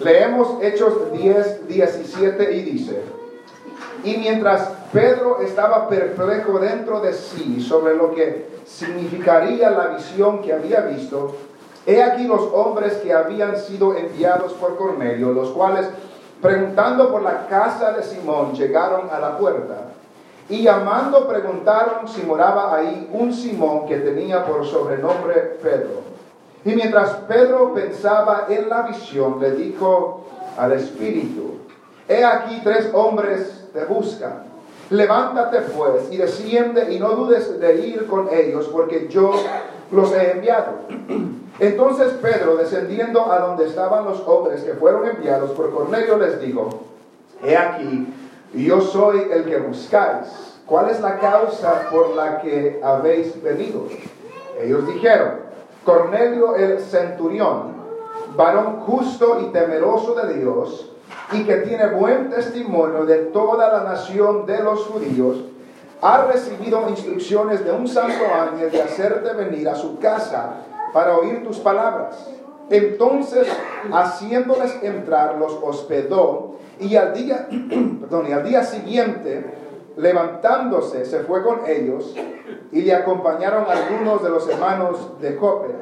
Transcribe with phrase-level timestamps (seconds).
[0.00, 3.02] Leemos Hechos 10, 17 y dice,
[4.02, 10.54] y mientras Pedro estaba perplejo dentro de sí sobre lo que significaría la visión que
[10.54, 11.36] había visto,
[11.86, 15.86] he aquí los hombres que habían sido enviados por Cornelio, los cuales,
[16.40, 19.92] preguntando por la casa de Simón, llegaron a la puerta.
[20.48, 26.10] Y llamando preguntaron si moraba ahí un Simón que tenía por sobrenombre Pedro.
[26.64, 30.26] Y mientras Pedro pensaba en la visión, le dijo
[30.58, 31.58] al Espíritu,
[32.06, 34.50] he aquí tres hombres te buscan.
[34.90, 39.32] Levántate pues y desciende y no dudes de ir con ellos, porque yo
[39.90, 40.72] los he enviado.
[41.58, 46.84] Entonces Pedro, descendiendo a donde estaban los hombres que fueron enviados por Cornelio, les dijo,
[47.44, 48.12] he aquí,
[48.54, 50.28] yo soy el que buscáis.
[50.66, 53.86] ¿Cuál es la causa por la que habéis venido?
[54.60, 55.49] Ellos dijeron,
[55.84, 57.74] Cornelio el centurión,
[58.36, 60.92] varón justo y temeroso de Dios,
[61.32, 65.38] y que tiene buen testimonio de toda la nación de los judíos,
[66.02, 70.54] ha recibido instrucciones de un santo ángel de hacerte venir a su casa
[70.92, 72.26] para oír tus palabras.
[72.70, 73.48] Entonces,
[73.92, 77.48] haciéndoles entrar, los hospedó y al día,
[78.00, 79.44] perdón, y al día siguiente,
[80.00, 82.14] levantándose, se fue con ellos
[82.72, 85.74] y le acompañaron algunos de los hermanos de Jope.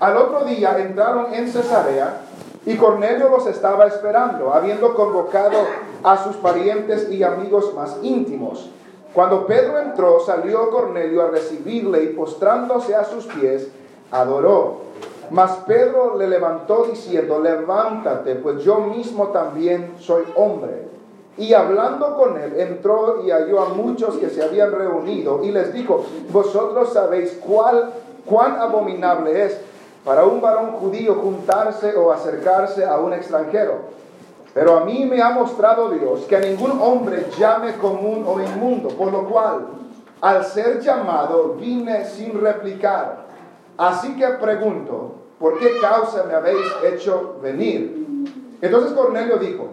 [0.00, 2.22] Al otro día entraron en Cesarea
[2.64, 5.58] y Cornelio los estaba esperando, habiendo convocado
[6.02, 8.70] a sus parientes y amigos más íntimos.
[9.12, 13.68] Cuando Pedro entró, salió Cornelio a recibirle y postrándose a sus pies,
[14.10, 14.82] adoró.
[15.30, 20.88] Mas Pedro le levantó diciendo, levántate, pues yo mismo también soy hombre.
[21.38, 25.72] Y hablando con él, entró y halló a muchos que se habían reunido y les
[25.72, 27.90] dijo, vosotros sabéis cuál,
[28.26, 29.60] cuán abominable es
[30.04, 33.98] para un varón judío juntarse o acercarse a un extranjero.
[34.52, 38.88] Pero a mí me ha mostrado Dios que a ningún hombre llame común o inmundo,
[38.88, 39.66] por lo cual,
[40.20, 43.26] al ser llamado, vine sin replicar.
[43.76, 48.24] Así que pregunto, ¿por qué causa me habéis hecho venir?
[48.60, 49.68] Entonces Cornelio dijo,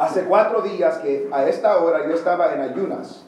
[0.00, 3.26] hace cuatro días que a esta hora yo estaba en ayunas,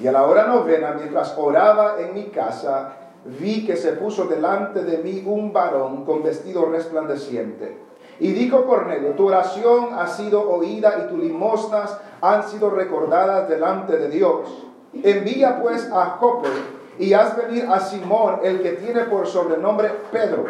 [0.00, 4.82] y a la hora novena, mientras oraba en mi casa, vi que se puso delante
[4.82, 7.78] de mí un varón con vestido resplandeciente.
[8.18, 13.96] Y dijo Cornelio, tu oración ha sido oída y tus limosnas han sido recordadas delante
[13.96, 14.66] de Dios.
[14.92, 16.48] Envía pues a Jope
[16.98, 20.46] y haz venir a Simón, el que tiene por sobrenombre Pedro,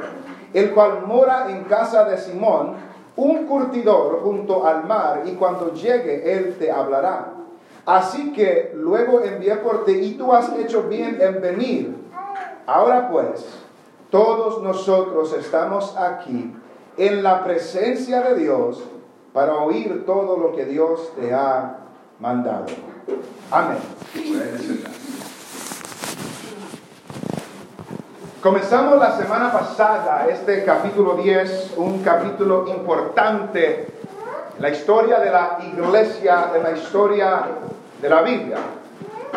[0.54, 2.76] el cual mora en casa de Simón,
[3.16, 7.32] un curtidor junto al mar, y cuando llegue él te hablará.
[7.86, 12.00] Así que luego envié por ti y tú has hecho bien en venir
[12.70, 13.46] Ahora pues,
[14.10, 16.54] todos nosotros estamos aquí
[16.96, 18.80] en la presencia de Dios
[19.32, 21.78] para oír todo lo que Dios te ha
[22.20, 22.66] mandado.
[23.50, 23.78] Amén.
[28.42, 33.86] Comenzamos la semana pasada este capítulo 10, un capítulo importante
[34.56, 37.42] en la historia de la iglesia, en la historia
[38.00, 38.56] de la Biblia.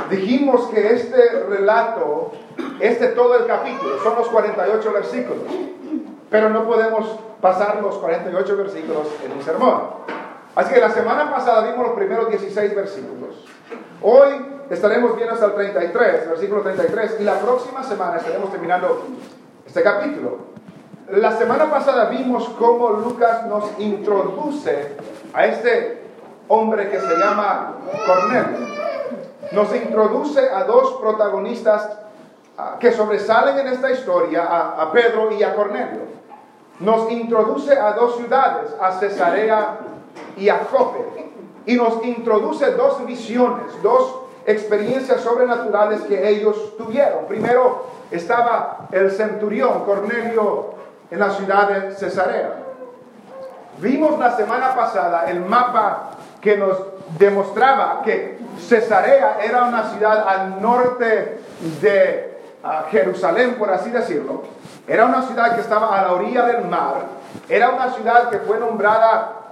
[0.09, 2.31] Dijimos que este relato
[2.79, 5.43] este todo el capítulo, son los 48 versículos,
[6.29, 9.81] pero no podemos pasar los 48 versículos en un sermón.
[10.55, 13.45] Así que la semana pasada vimos los primeros 16 versículos.
[14.01, 19.05] Hoy estaremos viendo hasta el 33, versículo 33, y la próxima semana estaremos terminando
[19.65, 20.53] este capítulo.
[21.11, 24.95] La semana pasada vimos cómo Lucas nos introduce
[25.33, 26.01] a este
[26.47, 27.75] hombre que se llama
[28.05, 28.67] Cornelio.
[29.51, 31.89] Nos introduce a dos protagonistas
[32.79, 36.01] que sobresalen en esta historia a, Pedro y a Cornelio.
[36.79, 39.77] Nos introduce a dos ciudades, a Cesarea
[40.37, 41.31] y a Jope.
[41.65, 47.25] Y nos introduce dos visiones, dos experiencias sobrenaturales que ellos tuvieron.
[47.27, 50.73] Primero estaba el centurión Cornelio
[51.09, 52.53] en la ciudad de Cesarea.
[53.79, 56.77] Vimos la semana pasada el mapa que nos
[57.17, 61.39] demostraba que Cesarea era una ciudad al norte
[61.81, 62.39] de
[62.91, 64.43] Jerusalén, por así decirlo,
[64.87, 66.95] era una ciudad que estaba a la orilla del mar,
[67.49, 69.47] era una ciudad que fue nombrada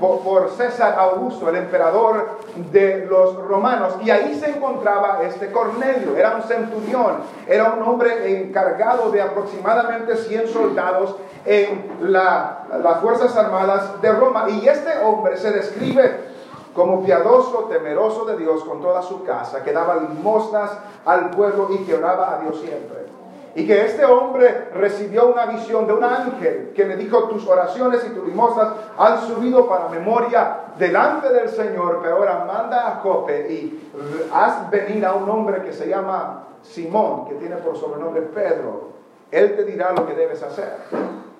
[0.00, 2.38] por, César Augusto, el emperador
[2.72, 8.40] de los romanos, y ahí se encontraba este Cornelio, era un centurión, era un hombre
[8.40, 15.52] encargado de aproximadamente 100 soldados en las Fuerzas Armadas de Roma, y este hombre se
[15.52, 16.30] describe
[16.74, 20.70] como piadoso, temeroso de Dios con toda su casa, que daba limosnas
[21.04, 23.09] al pueblo y que oraba a Dios siempre.
[23.54, 28.04] Y que este hombre recibió una visión de un ángel que le dijo, tus oraciones
[28.06, 33.52] y tus limosnas han subido para memoria delante del Señor, pero ahora manda a Jope
[33.52, 33.90] y
[34.32, 38.90] haz venir a un hombre que se llama Simón, que tiene por sobrenombre Pedro.
[39.30, 40.76] Él te dirá lo que debes hacer.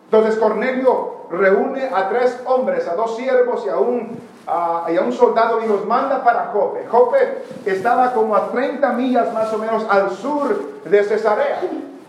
[0.04, 4.18] Entonces Cornelio reúne a tres hombres, a dos siervos y a un,
[4.88, 6.86] y a un soldado y los manda para Jope.
[6.88, 11.60] Jope estaba como a 30 millas más o menos al sur de Cesarea.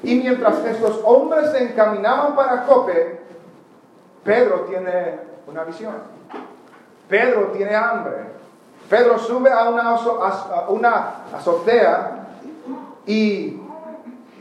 [0.03, 3.19] Y mientras estos hombres se encaminaban para Jope,
[4.23, 5.93] Pedro tiene una visión.
[7.07, 8.15] Pedro tiene hambre.
[8.89, 12.27] Pedro sube a una, a una azotea
[13.05, 13.61] y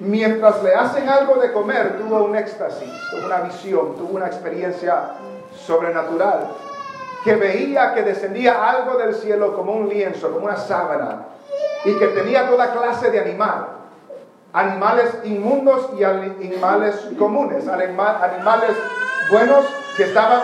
[0.00, 5.12] mientras le hacen algo de comer, tuvo un éxtasis, tuvo una visión, tuvo una experiencia
[5.54, 6.48] sobrenatural,
[7.22, 11.26] que veía que descendía algo del cielo como un lienzo, como una sábana,
[11.84, 13.66] y que tenía toda clase de animal,
[14.52, 18.76] animales inmundos y animales comunes, animales
[19.30, 19.64] buenos
[19.96, 20.42] que estaban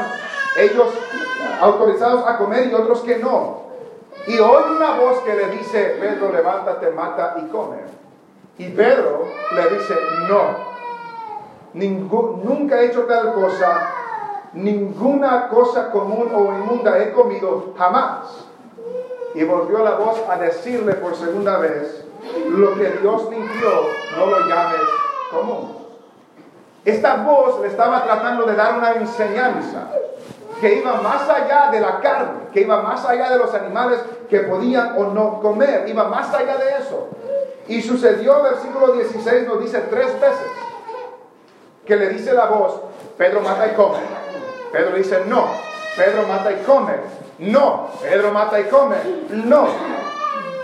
[0.56, 0.88] ellos
[1.60, 3.66] autorizados a comer y otros que no.
[4.26, 7.78] Y oye una voz que le dice, Pedro, levántate, mata y come.
[8.58, 9.94] Y Pedro le dice,
[10.28, 10.76] no,
[11.74, 13.90] nunca he hecho tal cosa,
[14.54, 18.46] ninguna cosa común o inmunda he comido jamás.
[19.34, 22.05] Y volvió la voz a decirle por segunda vez,
[22.48, 24.80] lo que Dios limpió, no lo llames
[25.30, 25.76] común.
[26.84, 29.88] Esta voz le estaba tratando de dar una enseñanza
[30.60, 34.00] que iba más allá de la carne, que iba más allá de los animales
[34.30, 37.08] que podían o no comer, iba más allá de eso.
[37.68, 40.46] Y sucedió, versículo 16 nos dice tres veces,
[41.84, 42.80] que le dice la voz,
[43.18, 43.98] Pedro mata y come.
[44.72, 45.46] Pedro dice, no.
[45.96, 46.92] Pedro mata y come.
[47.38, 47.88] No.
[48.02, 48.96] Pedro mata y come.
[49.30, 49.68] No.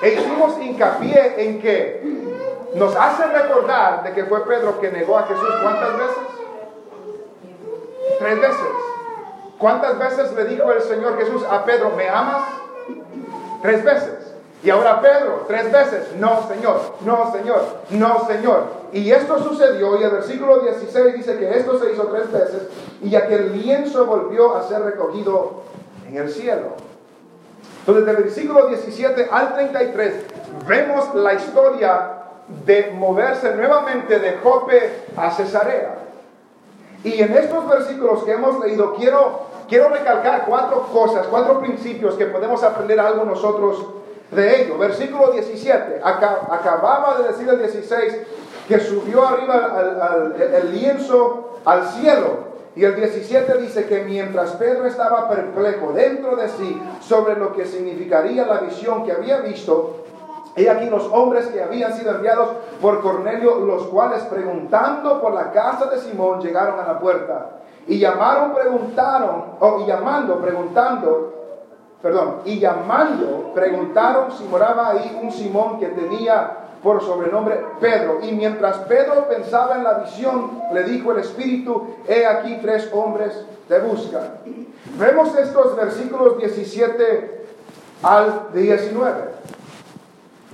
[0.03, 2.03] E hicimos hincapié en que
[2.75, 6.19] nos hace recordar de que fue Pedro que negó a Jesús cuántas veces?
[8.19, 8.67] Tres veces.
[9.59, 12.43] ¿Cuántas veces le dijo el Señor Jesús a Pedro, ¿me amas?
[13.63, 14.35] Tres veces.
[14.65, 18.65] Y ahora Pedro, tres veces, no Señor, no Señor, no Señor.
[18.93, 22.63] Y esto sucedió y el versículo 16 dice que esto se hizo tres veces
[23.03, 25.63] y aquel lienzo volvió a ser recogido
[26.09, 26.92] en el cielo.
[27.83, 30.15] Entonces, del versículo 17 al 33
[30.69, 32.11] vemos la historia
[32.65, 35.97] de moverse nuevamente de Jope a Cesarea.
[37.03, 42.27] Y en estos versículos que hemos leído, quiero, quiero recalcar cuatro cosas, cuatro principios que
[42.27, 43.85] podemos aprender algo nosotros
[44.31, 44.79] de ello.
[44.79, 48.17] Versículo 17, acababa de decir el 16
[48.69, 49.83] que subió arriba
[50.39, 52.52] el lienzo al cielo.
[52.75, 57.67] Y el 17 dice que mientras Pedro estaba perplejo dentro de sí sobre lo que
[57.67, 60.03] significaría la visión que había visto,
[60.55, 65.51] He aquí los hombres que habían sido enviados por Cornelio, los cuales preguntando por la
[65.51, 67.53] casa de Simón llegaron a la puerta.
[67.87, 71.33] Y llamaron, preguntaron, o llamando, preguntando,
[72.03, 78.19] perdón, y llamando, preguntaron si moraba ahí un Simón que tenía por sobrenombre Pedro.
[78.23, 83.45] Y mientras Pedro pensaba en la visión, le dijo el Espíritu, he aquí tres hombres
[83.69, 84.39] te buscan.
[84.99, 87.47] Vemos estos versículos 17
[88.03, 89.23] al 19.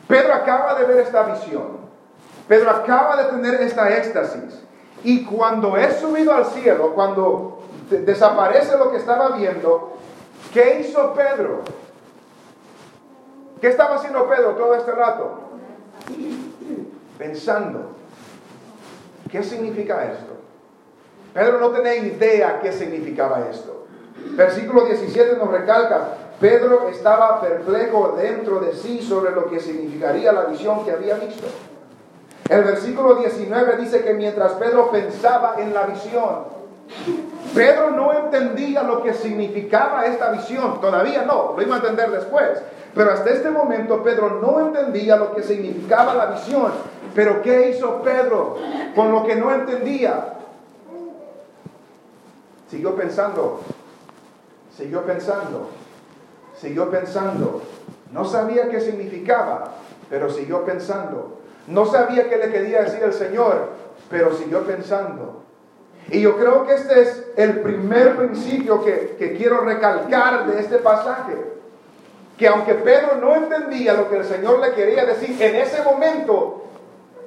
[0.06, 1.78] Pedro acaba de ver esta visión.
[2.46, 4.62] Pedro acaba de tener esta éxtasis.
[5.04, 9.98] Y cuando es subido al cielo, cuando desaparece lo que estaba viendo,
[10.52, 11.60] ¿Qué hizo Pedro?
[13.60, 15.40] ¿Qué estaba haciendo Pedro todo este rato?
[17.18, 17.96] Pensando,
[19.30, 20.34] ¿qué significa esto?
[21.34, 23.86] Pedro no tenía idea qué significaba esto.
[24.36, 26.08] Versículo 17 nos recalca,
[26.40, 31.46] Pedro estaba perplejo dentro de sí sobre lo que significaría la visión que había visto.
[32.48, 36.44] El versículo 19 dice que mientras Pedro pensaba en la visión,
[37.54, 42.62] Pedro no entendía lo que significaba esta visión, todavía no, lo iba a entender después.
[42.94, 46.72] Pero hasta este momento Pedro no entendía lo que significaba la visión.
[47.14, 48.56] Pero ¿qué hizo Pedro
[48.94, 50.34] con lo que no entendía?
[52.70, 53.60] Siguió pensando,
[54.76, 55.70] siguió pensando,
[56.56, 57.62] siguió pensando.
[58.12, 59.72] No sabía qué significaba,
[60.10, 61.38] pero siguió pensando.
[61.66, 63.68] No sabía qué le quería decir el Señor,
[64.10, 65.42] pero siguió pensando.
[66.10, 71.36] Y yo creo que este es el primer principio que, quiero recalcar de este pasaje.
[72.38, 76.62] Que aunque Pedro no entendía lo que el Señor le quería decir en ese momento,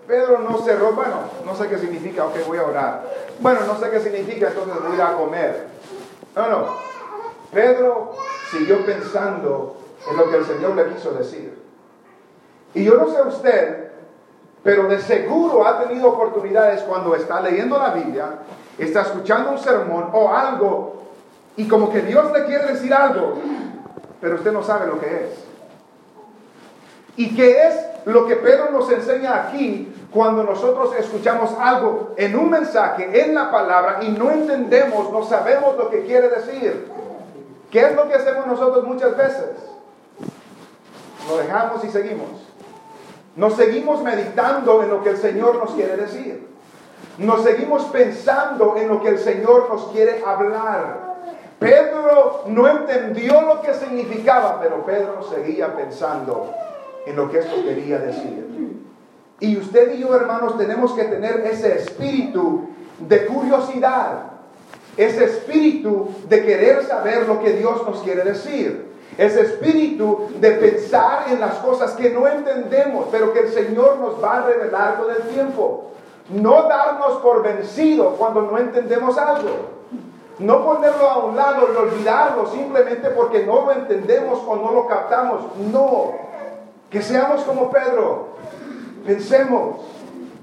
[0.07, 1.15] Pedro no cerró, bueno,
[1.45, 3.03] no sé qué significa, ok, voy a orar.
[3.39, 5.67] Bueno, no sé qué significa, entonces voy a ir a comer.
[6.35, 6.65] No, no.
[7.51, 8.13] Pedro
[8.51, 9.75] siguió pensando
[10.09, 11.61] en lo que el Señor le quiso decir.
[12.73, 13.91] Y yo no sé usted,
[14.63, 18.39] pero de seguro ha tenido oportunidades cuando está leyendo la Biblia,
[18.77, 21.01] está escuchando un sermón o algo,
[21.57, 23.35] y como que Dios le quiere decir algo,
[24.21, 25.51] pero usted no sabe lo que es.
[27.17, 27.75] ¿Y qué es
[28.05, 33.51] lo que Pedro nos enseña aquí cuando nosotros escuchamos algo en un mensaje, en la
[33.51, 36.89] palabra, y no entendemos, no sabemos lo que quiere decir?
[37.69, 39.49] ¿Qué es lo que hacemos nosotros muchas veces?
[41.27, 42.29] Lo dejamos y seguimos.
[43.35, 46.47] Nos seguimos meditando en lo que el Señor nos quiere decir.
[47.17, 51.10] Nos seguimos pensando en lo que el Señor nos quiere hablar.
[51.61, 56.51] Pedro no entendió lo que significaba, pero Pedro seguía pensando
[57.05, 58.81] en lo que esto quería decir.
[59.39, 64.23] Y usted y yo, hermanos, tenemos que tener ese espíritu de curiosidad,
[64.97, 68.91] ese espíritu de querer saber lo que Dios nos quiere decir.
[69.15, 74.23] Ese espíritu de pensar en las cosas que no entendemos, pero que el Señor nos
[74.23, 75.91] va a revelar con el tiempo.
[76.29, 79.80] No darnos por vencido cuando no entendemos algo.
[80.41, 84.87] No ponerlo a un lado y olvidarlo simplemente porque no lo entendemos o no lo
[84.87, 85.41] captamos.
[85.71, 86.13] No.
[86.89, 88.29] Que seamos como Pedro.
[89.05, 89.77] Pensemos,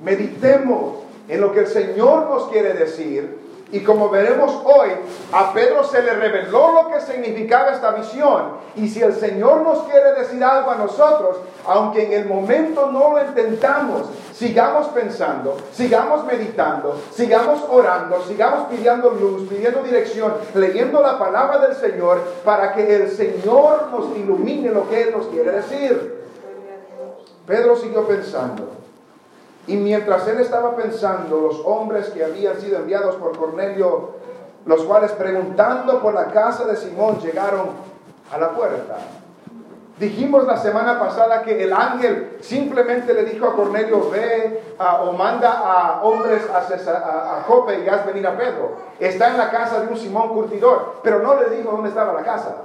[0.03, 4.89] meditemos en lo que el Señor nos quiere decir y como veremos hoy,
[5.31, 8.53] a Pedro se le reveló lo que significaba esta visión.
[8.77, 13.11] Y si el Señor nos quiere decir algo a nosotros, aunque en el momento no
[13.11, 21.19] lo intentamos, sigamos pensando, sigamos meditando, sigamos orando, sigamos pidiendo luz, pidiendo dirección, leyendo la
[21.19, 26.25] palabra del Señor para que el Señor nos ilumine lo que Él nos quiere decir.
[27.47, 28.88] Pedro siguió pensando.
[29.69, 34.13] Y mientras él estaba pensando, los hombres que habían sido enviados por Cornelio,
[34.65, 37.67] los cuales preguntando por la casa de Simón llegaron
[38.33, 38.97] a la puerta.
[39.99, 45.51] Dijimos la semana pasada que el ángel simplemente le dijo a Cornelio, ve o manda
[45.51, 48.71] a hombres a, a, Jope y haz venir a Pedro.
[48.99, 52.23] Está en la casa de un Simón curtidor, pero no le dijo dónde estaba la
[52.23, 52.57] casa.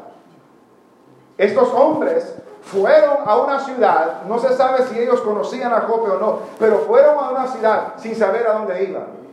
[1.37, 6.19] Estos hombres fueron a una ciudad, no se sabe si ellos conocían a Jope o
[6.19, 9.23] no, pero fueron a una ciudad sin saber a dónde iban.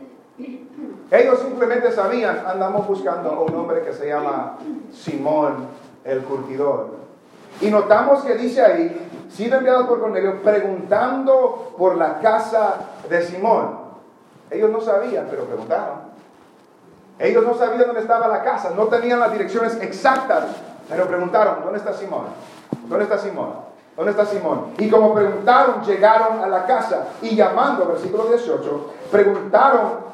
[1.11, 4.57] Ellos simplemente sabían, andamos buscando a un hombre que se llama
[4.93, 5.67] Simón
[6.03, 7.01] el curtidor.
[7.59, 12.75] Y notamos que dice ahí, sido enviado por Cornelio, preguntando por la casa
[13.09, 13.79] de Simón.
[14.49, 16.11] Ellos no sabían, pero preguntaron.
[17.19, 20.45] Ellos no sabían dónde estaba la casa, no tenían las direcciones exactas,
[20.89, 22.25] pero preguntaron, ¿dónde está Simón?
[22.87, 23.71] ¿Dónde está Simón?
[23.95, 24.73] ¿Dónde está Simón?
[24.77, 30.11] Y como preguntaron, llegaron a la casa y llamando, versículo 18, preguntaron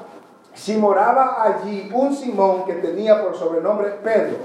[0.54, 4.38] si moraba allí un Simón que tenía por sobrenombre Pedro.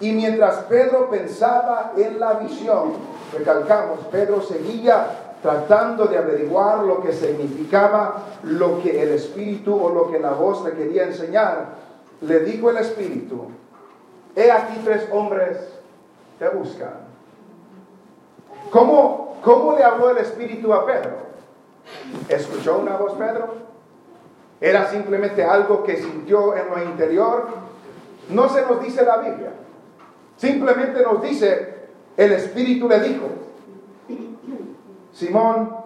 [0.00, 2.92] Y mientras Pedro pensaba en la visión,
[3.36, 5.06] recalcamos, Pedro seguía
[5.42, 10.64] tratando de averiguar lo que significaba lo que el Espíritu o lo que la voz
[10.64, 11.66] le quería enseñar,
[12.20, 13.48] le dijo el Espíritu,
[14.36, 15.56] he aquí tres hombres
[16.40, 16.94] te buscan.
[18.70, 21.18] ¿Cómo, ¿Cómo le habló el Espíritu a Pedro?
[22.30, 23.56] ¿Escuchó una voz Pedro?
[24.58, 27.46] ¿Era simplemente algo que sintió en lo interior?
[28.30, 29.52] No se nos dice la Biblia.
[30.38, 31.74] Simplemente nos dice,
[32.16, 33.26] el Espíritu le dijo,
[35.12, 35.76] Simón,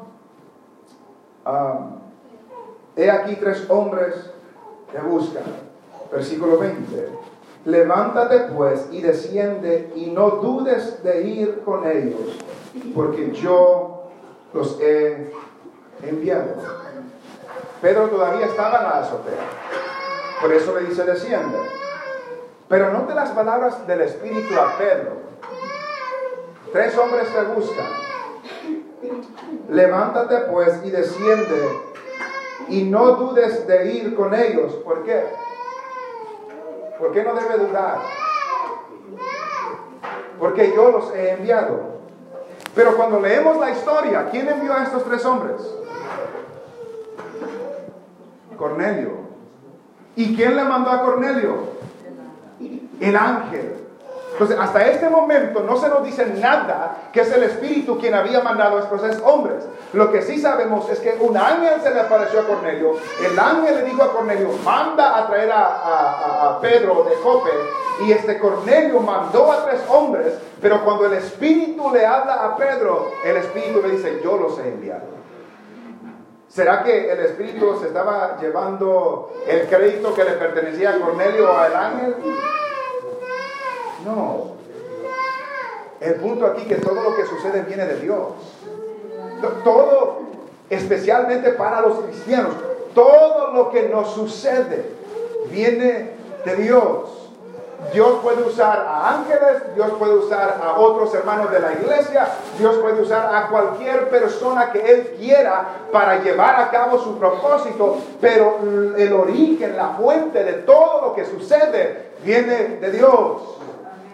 [2.94, 4.30] he aquí tres hombres
[4.92, 5.42] que buscan.
[6.12, 7.08] Versículo 20.
[7.64, 12.38] Levántate pues y desciende y no dudes de ir con ellos,
[12.94, 14.10] porque yo
[14.52, 15.32] los he
[16.02, 16.56] enviado.
[17.80, 19.44] Pedro todavía estaba en la azotea,
[20.42, 21.56] por eso le dice desciende.
[22.68, 25.12] Pero note las palabras del Espíritu a Pedro.
[26.72, 27.86] Tres hombres te buscan.
[29.70, 31.68] Levántate pues y desciende
[32.68, 34.74] y no dudes de ir con ellos.
[34.84, 35.24] ¿Por qué?
[36.98, 37.98] ¿Por qué no debe dudar?
[40.38, 41.94] Porque yo los he enviado.
[42.74, 45.56] Pero cuando leemos la historia, ¿quién envió a estos tres hombres?
[48.56, 49.24] Cornelio.
[50.16, 51.74] ¿Y quién le mandó a Cornelio?
[53.00, 53.83] El ángel.
[54.34, 58.40] Entonces, hasta este momento no se nos dice nada que es el Espíritu quien había
[58.40, 59.64] mandado a estos tres hombres.
[59.92, 62.94] Lo que sí sabemos es que un ángel se le apareció a Cornelio.
[63.24, 67.50] El ángel le dijo a Cornelio, manda a traer a, Pedro de Jope.
[68.04, 73.12] Y este Cornelio mandó a tres hombres, pero cuando el Espíritu le habla a Pedro,
[73.24, 75.14] el Espíritu le dice, yo los he enviado.
[76.48, 81.76] ¿Será que el Espíritu se estaba llevando el crédito que le pertenecía a Cornelio al
[81.76, 82.16] ángel?
[84.04, 84.54] No.
[86.00, 88.28] El punto aquí que todo lo que sucede viene de Dios.
[89.64, 90.20] Todo,
[90.68, 92.52] especialmente para los cristianos.
[92.94, 94.90] Todo lo que nos sucede
[95.50, 96.10] viene
[96.44, 97.24] de Dios.
[97.92, 102.76] Dios puede usar a ángeles, Dios puede usar a otros hermanos de la iglesia, Dios
[102.76, 108.58] puede usar a cualquier persona que Él quiera para llevar a cabo su propósito, pero
[108.96, 113.42] el origen, la fuente de todo lo que sucede viene de Dios.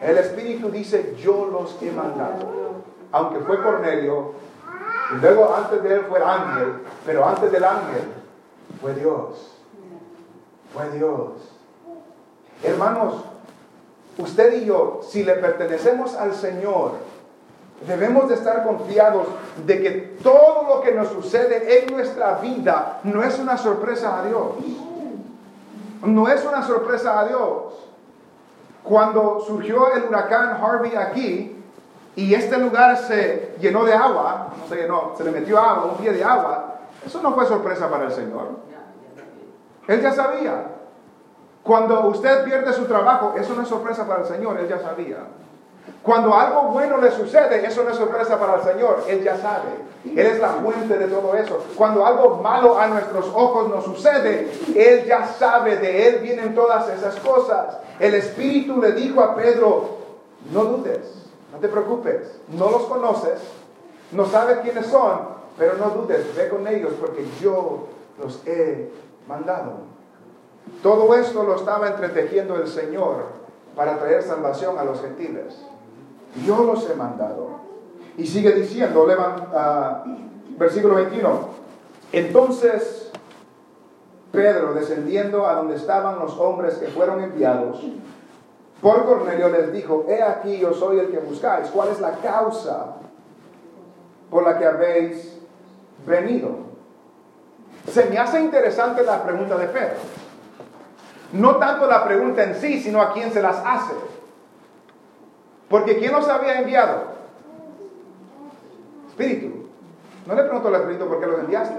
[0.00, 2.49] El Espíritu dice, yo los he mandado.
[3.12, 4.33] Aunque fue Cornelio,
[5.12, 6.73] y luego antes de él fue el ángel,
[7.04, 8.04] pero antes del ángel
[8.80, 9.57] fue Dios.
[10.73, 11.33] Fue Dios.
[12.62, 13.25] Hermanos,
[14.19, 16.92] usted y yo, si le pertenecemos al Señor,
[17.87, 19.26] debemos de estar confiados
[19.66, 19.90] de que
[20.23, 24.52] todo lo que nos sucede en nuestra vida no es una sorpresa a Dios.
[26.02, 27.89] No es una sorpresa a Dios.
[28.82, 31.62] Cuando surgió el huracán Harvey aquí
[32.16, 35.99] y este lugar se llenó de agua, no se llenó, se le metió agua, un
[35.99, 38.49] pie de agua, eso no fue sorpresa para el Señor.
[39.87, 40.64] Él ya sabía.
[41.62, 45.18] Cuando usted pierde su trabajo, eso no es sorpresa para el Señor, Él ya sabía.
[46.02, 49.90] Cuando algo bueno le sucede, eso no es sorpresa para el Señor, Él ya sabe.
[50.04, 51.62] Él es la fuente de todo eso.
[51.76, 56.88] Cuando algo malo a nuestros ojos nos sucede, Él ya sabe, de Él vienen todas
[56.88, 57.76] esas cosas.
[58.00, 59.99] El Espíritu le dijo a Pedro,
[60.52, 63.40] no dudes, no te preocupes, no los conoces,
[64.12, 65.21] no sabes quiénes son,
[65.59, 67.88] pero no dudes, ve con ellos porque yo
[68.19, 68.90] los he
[69.28, 69.90] mandado.
[70.83, 73.25] Todo esto lo estaba entretejiendo el Señor
[73.76, 75.59] para traer salvación a los gentiles.
[76.47, 77.61] Yo los he mandado.
[78.16, 81.49] Y sigue diciendo, uh, versículo 21,
[82.12, 83.09] entonces
[84.32, 87.84] Pedro, descendiendo a donde estaban los hombres que fueron enviados,
[88.80, 91.68] por Cornelio les dijo, he aquí yo soy el que buscáis.
[91.68, 92.96] ¿Cuál es la causa
[94.30, 95.38] por la que habéis
[96.06, 96.70] venido?
[97.87, 99.96] Se me hace interesante la pregunta de Pedro.
[101.32, 103.94] No tanto la pregunta en sí, sino a quién se las hace.
[105.68, 107.04] Porque ¿quién los había enviado?
[109.08, 109.66] Espíritu.
[110.26, 111.76] No le preguntó al Espíritu por qué los enviaste.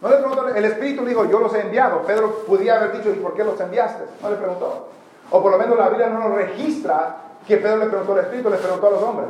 [0.00, 2.02] No le preguntó, el Espíritu dijo, yo los he enviado.
[2.02, 4.04] Pedro podía haber dicho, ¿y por qué los enviaste?
[4.22, 4.88] No le preguntó.
[5.30, 8.50] O por lo menos la Biblia no nos registra que Pedro le preguntó al Espíritu,
[8.50, 9.28] le preguntó a los hombres.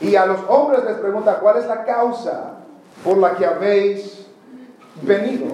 [0.00, 2.58] Y a los hombres les pregunta, ¿cuál es la causa
[3.02, 4.26] por la que habéis
[5.02, 5.46] venido?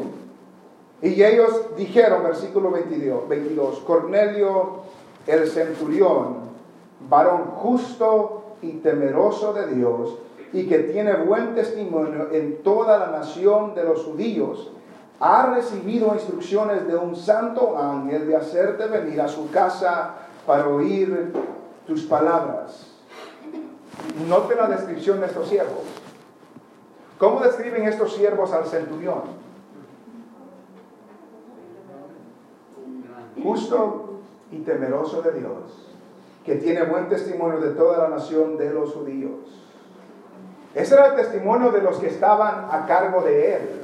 [1.01, 4.83] Y ellos dijeron, versículo 22, 22 Cornelio
[5.27, 6.37] el centurión,
[7.09, 10.17] varón justo y temeroso de Dios,
[10.53, 14.71] y que tiene buen testimonio en toda la nación de los judíos,
[15.19, 20.15] ha recibido instrucciones de un santo ángel de hacerte venir a su casa
[20.47, 21.33] para oír
[21.87, 22.89] tus palabras.
[24.29, 25.85] Note la descripción de estos siervos.
[27.19, 29.23] ¿Cómo describen estos siervos al centurión?
[33.43, 34.19] Justo
[34.51, 35.93] y temeroso de Dios
[36.45, 39.62] que tiene buen testimonio de toda la nación de los judíos.
[40.75, 43.83] Ese era el testimonio de los que estaban a cargo de él.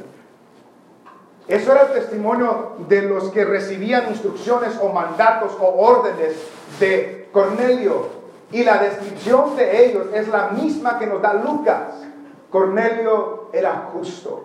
[1.48, 6.36] Eso era el testimonio de los que recibían instrucciones o mandatos o órdenes
[6.78, 8.18] de Cornelio.
[8.52, 11.94] Y la descripción de ellos es la misma que nos da Lucas.
[12.50, 14.44] Cornelio era justo.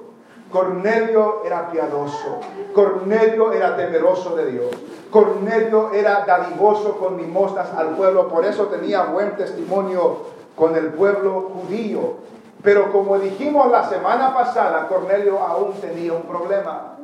[0.52, 2.40] Cornelio era piadoso.
[2.74, 4.72] Cornelio era temeroso de Dios.
[5.10, 10.18] Cornelio era dadivoso con limosnas al pueblo, por eso tenía buen testimonio
[10.56, 12.16] con el pueblo judío.
[12.64, 16.98] Pero como dijimos la semana pasada, Cornelio aún tenía un problema.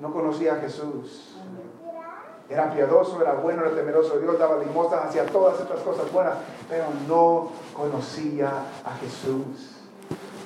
[0.00, 1.36] No conocía a Jesús.
[2.48, 6.34] Era piadoso, era bueno, era temeroso de Dios, daba limosnas, hacía todas estas cosas buenas,
[6.68, 8.48] pero no conocía
[8.84, 9.78] a Jesús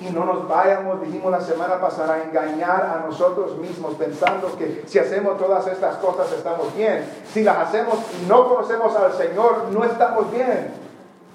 [0.05, 4.83] y no nos vayamos, dijimos la semana pasada, a engañar a nosotros mismos pensando que
[4.85, 7.05] si hacemos todas estas cosas estamos bien.
[7.31, 10.82] Si las hacemos y no conocemos al Señor, no estamos bien.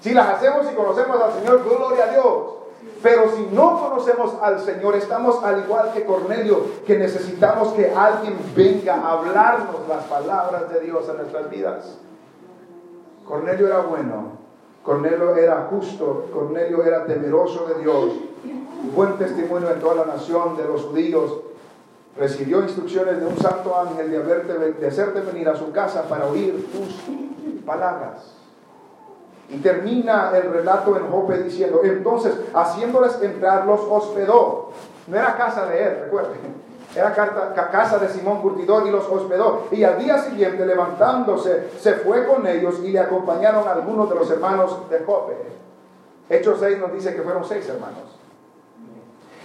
[0.01, 2.59] Si las hacemos y conocemos al Señor, gloria a Dios.
[3.01, 8.37] Pero si no conocemos al Señor, estamos al igual que Cornelio, que necesitamos que alguien
[8.55, 11.97] venga a hablarnos las palabras de Dios en nuestras vidas.
[13.25, 14.39] Cornelio era bueno,
[14.83, 18.13] Cornelio era justo, Cornelio era temeroso de Dios,
[18.95, 21.39] buen testimonio en toda la nación de los judíos.
[22.17, 26.69] Recibió instrucciones de un santo ángel de, de hacerte venir a su casa para oír
[26.71, 28.38] tus palabras.
[29.49, 34.71] Y termina el relato en Jope diciendo, entonces, haciéndoles entrar, los hospedó.
[35.07, 36.69] No era casa de él, recuerden.
[36.95, 37.13] Era
[37.71, 39.67] casa de Simón Curtidor y los hospedó.
[39.71, 44.29] Y al día siguiente, levantándose, se fue con ellos y le acompañaron algunos de los
[44.29, 45.35] hermanos de Jope.
[46.29, 48.19] Hechos 6 nos dice que fueron seis hermanos.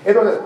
[0.04, 0.38] Entonces,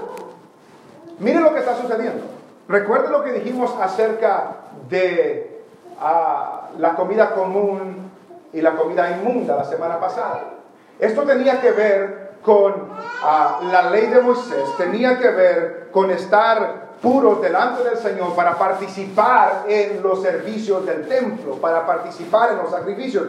[1.19, 2.23] miren lo que está sucediendo.
[2.69, 4.57] Recuerden lo que dijimos acerca
[4.89, 5.65] de
[6.01, 8.08] ah, la comida común
[8.53, 10.55] y la comida inmunda la semana pasada.
[10.99, 12.75] Esto tenía que ver con
[13.23, 18.59] ah, la ley de Moisés, tenía que ver con estar puros delante del Señor para
[18.59, 23.29] participar en los servicios del templo, para participar en los sacrificios.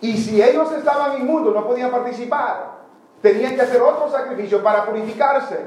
[0.00, 2.78] Y si ellos estaban inmundos, no podían participar.
[3.20, 5.58] Tenían que hacer otro sacrificio para purificarse.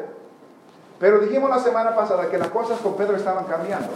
[1.00, 3.90] Pero dijimos la semana pasada que las cosas con Pedro estaban cambiando.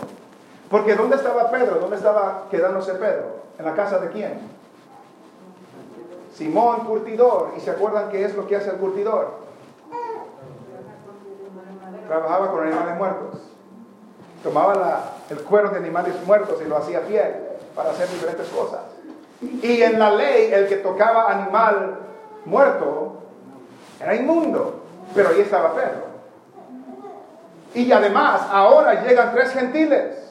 [0.69, 1.75] Porque ¿dónde estaba Pedro?
[1.79, 3.45] ¿Dónde estaba quedándose Pedro?
[3.57, 4.39] ¿En la casa de quién?
[6.35, 7.53] Simón, curtidor.
[7.57, 9.45] ¿Y se acuerdan qué es lo que hace el curtidor?
[12.07, 13.41] Trabajaba con animales muertos.
[14.43, 17.35] Tomaba el cuero de animales muertos y lo hacía piel
[17.73, 18.81] para hacer diferentes cosas.
[19.41, 21.99] Y en la ley, el que tocaba animal
[22.45, 23.13] muerto
[23.99, 24.81] era inmundo.
[25.15, 26.05] Pero ahí estaba Pedro.
[27.73, 30.24] Y además, ahora llegan tres gentiles.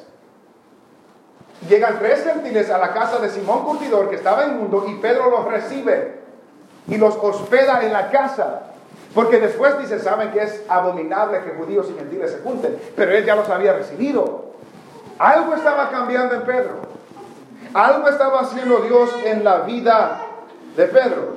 [1.68, 5.46] Llegan tres gentiles a la casa de Simón Curtidor, que estaba inmundo, y Pedro los
[5.46, 6.20] recibe
[6.86, 8.62] y los hospeda en la casa.
[9.14, 13.24] Porque después dice, saben que es abominable que judíos y gentiles se junten, pero él
[13.24, 14.46] ya los había recibido.
[15.18, 16.72] Algo estaba cambiando en Pedro.
[17.72, 20.20] Algo estaba haciendo Dios en la vida
[20.76, 21.36] de Pedro.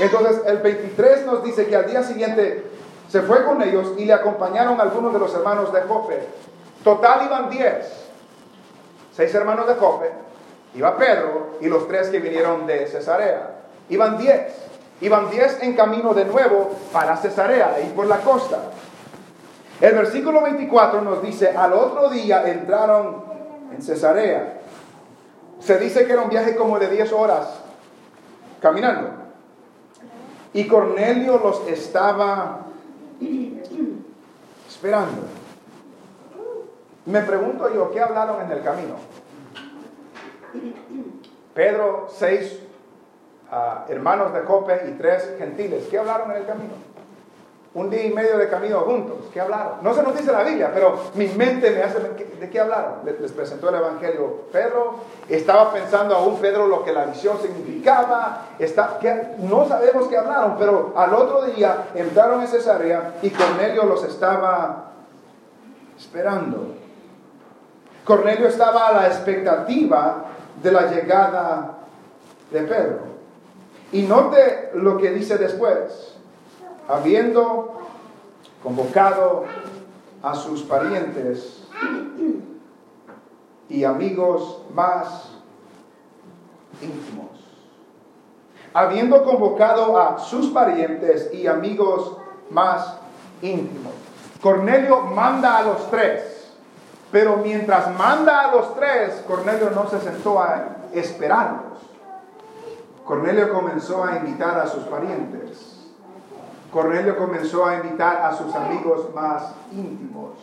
[0.00, 2.64] Entonces el 23 nos dice que al día siguiente
[3.08, 6.26] se fue con ellos y le acompañaron algunos de los hermanos de Jope.
[6.82, 8.09] Total iban 10.
[9.20, 10.10] Seis hermanos de Jope,
[10.76, 13.50] iba Pedro y los tres que vinieron de Cesarea.
[13.90, 14.40] Iban 10.
[15.02, 18.70] Iban 10 en camino de nuevo para Cesarea, y por la costa.
[19.78, 23.24] El versículo 24 nos dice, al otro día entraron
[23.76, 24.60] en Cesarea.
[25.58, 27.46] Se dice que era un viaje como de 10 horas
[28.62, 29.10] caminando.
[30.54, 32.60] Y Cornelio los estaba
[34.66, 35.39] esperando.
[37.10, 38.94] Me pregunto yo, ¿qué hablaron en el camino?
[41.54, 42.60] Pedro 6,
[43.88, 45.88] hermanos de Jope y tres gentiles.
[45.90, 46.74] ¿Qué hablaron en el camino?
[47.72, 49.28] Un día y medio de camino juntos.
[49.32, 49.74] ¿Qué hablaron?
[49.82, 51.98] No se nos dice la Biblia, pero mi mente me hace...
[52.00, 52.94] ¿De qué hablaron?
[53.04, 54.94] Les presentó el Evangelio Pedro.
[55.28, 58.46] Estaba pensando aún Pedro lo que la visión significaba.
[59.38, 64.92] No sabemos qué hablaron, pero al otro día entraron en Cesarea y Cornelio los estaba
[65.98, 66.76] esperando.
[68.10, 70.24] Cornelio estaba a la expectativa
[70.60, 71.78] de la llegada
[72.50, 73.02] de Pedro.
[73.92, 76.16] Y note lo que dice después.
[76.88, 77.82] Habiendo
[78.64, 79.44] convocado
[80.24, 81.68] a sus parientes
[83.68, 85.28] y amigos más
[86.82, 87.28] íntimos.
[88.74, 92.16] Habiendo convocado a sus parientes y amigos
[92.50, 92.96] más
[93.40, 93.92] íntimos.
[94.42, 96.29] Cornelio manda a los tres,
[97.10, 101.78] pero mientras manda a los tres, Cornelio no se sentó a esperarlos.
[103.04, 105.80] Cornelio comenzó a invitar a sus parientes.
[106.72, 110.34] Cornelio comenzó a invitar a sus amigos más íntimos.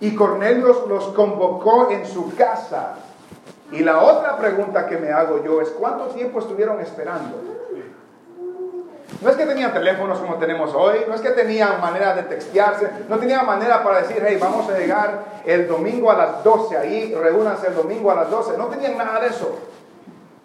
[0.00, 2.96] Y Cornelio los convocó en su casa.
[3.70, 7.53] Y la otra pregunta que me hago yo es, ¿cuánto tiempo estuvieron esperando?
[9.24, 12.90] No es que tenían teléfonos como tenemos hoy, no es que tenían manera de textearse,
[13.08, 17.14] no tenían manera para decir, hey, vamos a llegar el domingo a las 12, ahí
[17.14, 19.56] reúnanse el domingo a las 12, no tenían nada de eso.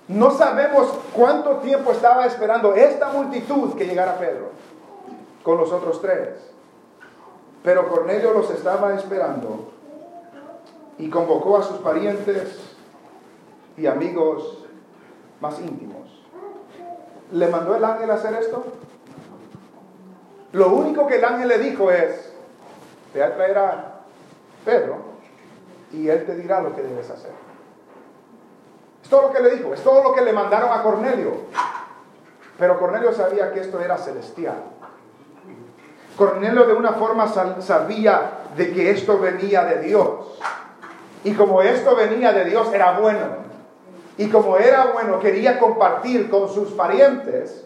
[0.08, 4.52] No sabemos cuánto tiempo estaba esperando esta multitud que llegara Pedro
[5.44, 6.30] con los otros tres.
[7.62, 9.74] Pero Cornelio los estaba esperando
[10.98, 12.76] y convocó a sus parientes
[13.76, 14.63] y amigos
[15.42, 15.98] más íntimos.
[17.32, 18.63] ¿Le mandó el ángel a hacer esto?
[20.52, 22.34] Lo único que el ángel le dijo es,
[23.13, 24.02] te a traer a
[24.65, 24.98] Pedro
[25.92, 27.32] y él te dirá lo que debes hacer.
[29.04, 31.34] Es todo lo que le dijo, es todo lo que le mandaron a Cornelio.
[32.58, 34.58] Pero Cornelio sabía que esto era celestial.
[36.18, 37.28] Cornelio de una forma
[37.62, 40.39] sabía de que esto venía de Dios.
[41.24, 43.48] Y como esto venía de Dios, era bueno.
[44.19, 47.63] Y como era bueno, quería compartir con sus parientes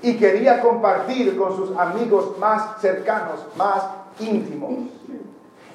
[0.00, 3.82] y quería compartir con sus amigos más cercanos, más
[4.20, 4.74] íntimos.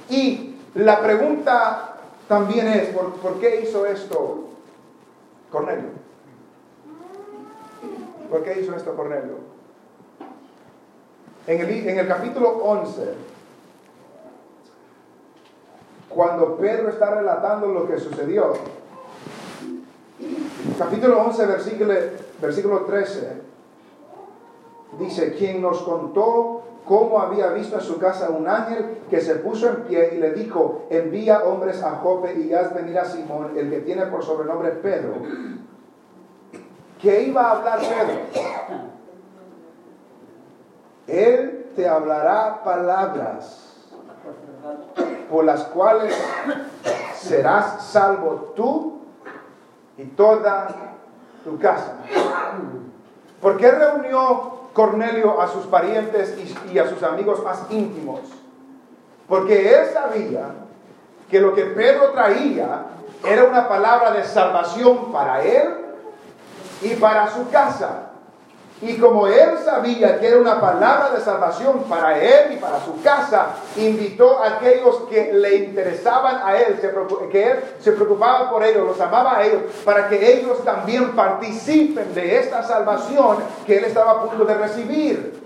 [0.09, 1.97] Y la pregunta
[2.29, 4.45] también es, ¿por, ¿por qué hizo esto
[5.51, 5.89] Cornelio.
[8.29, 9.39] ¿Por qué hizo esto Cornelio?
[11.47, 13.13] En el, en el capítulo 11,
[16.07, 18.53] cuando Pedro está relatando lo que sucedió,
[20.77, 21.93] capítulo 11, versículo,
[22.41, 23.41] versículo 13,
[24.99, 29.69] dice, quien nos contó cómo había visto en su casa un ángel que se puso
[29.69, 33.69] en pie y le dijo, envía hombres a Jope y haz venir a Simón, el
[33.69, 35.13] que tiene por sobrenombre Pedro.
[37.01, 38.21] ¿Qué iba a hablar Pedro?
[41.07, 43.87] Él te hablará palabras
[45.29, 46.15] por las cuales
[47.15, 49.02] serás salvo tú
[49.97, 50.67] y toda
[51.43, 51.97] tu casa.
[53.41, 56.35] ¿Por qué reunió Cornelio a sus parientes
[56.71, 58.21] y, a sus amigos más íntimos?
[59.27, 60.45] Porque él sabía
[61.29, 62.85] que lo que Pedro traía
[63.25, 65.75] era una palabra de salvación para él
[66.81, 68.12] y para su casa.
[68.85, 73.01] Y como él sabía que era una palabra de salvación para él y para su
[73.01, 76.77] casa, invitó a aquellos que le interesaban a él,
[77.31, 82.13] que él se preocupaba por ellos, los amaba a ellos, para que ellos también participen
[82.13, 85.41] de esta salvación que él estaba a punto de recibir.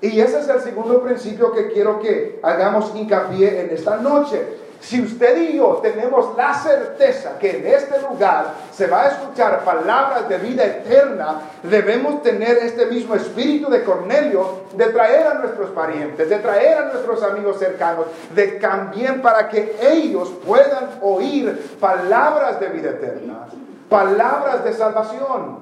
[0.00, 4.42] Y ese es el segundo principio que quiero que hagamos hincapié en esta noche.
[4.80, 9.62] Si usted y yo tenemos la certeza que en este lugar se va a escuchar
[9.62, 15.70] palabras de vida eterna, debemos tener este mismo espíritu de Cornelio de traer a nuestros
[15.70, 22.58] parientes, de traer a nuestros amigos cercanos, de también para que ellos puedan oír palabras
[22.58, 23.48] de vida eterna,
[23.90, 25.58] palabras de salvación.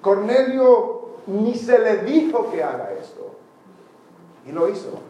[0.00, 3.34] Cornelio ni se le dijo que haga esto
[4.46, 5.00] y lo hizo.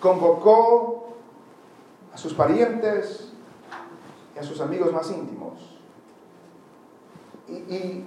[0.00, 1.05] Convocó
[2.16, 3.28] a sus parientes
[4.34, 5.52] y a sus amigos más íntimos.
[7.46, 8.04] Y,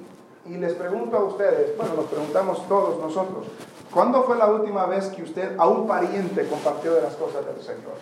[0.47, 3.45] les pregunto a ustedes, bueno, nos preguntamos todos nosotros,
[3.93, 7.61] ¿cuándo fue la última vez que usted a un pariente compartió de las cosas del
[7.61, 7.93] Señor?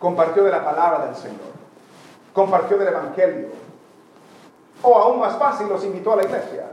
[0.00, 1.52] Compartió de la palabra del Señor,
[2.32, 3.48] compartió del Evangelio,
[4.82, 6.72] o aún más fácil, los invitó a la iglesia.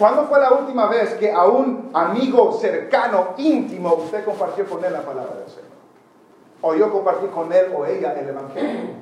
[0.00, 4.92] ¿Cuándo fue la última vez que a un amigo cercano, íntimo, usted compartió con él
[4.92, 5.75] la palabra del Señor?
[6.62, 8.96] O yo compartí con él o ella el Evangelio.